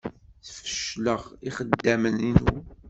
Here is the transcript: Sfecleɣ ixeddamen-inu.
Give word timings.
Sfecleɣ 0.55 1.21
ixeddamen-inu. 1.47 2.55